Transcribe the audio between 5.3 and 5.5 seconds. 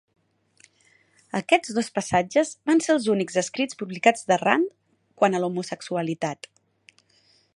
a